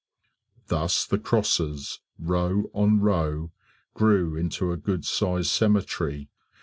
[0.65, 3.51] Thus the crosses, row on row,
[3.93, 6.31] grew into a good sized cemetery.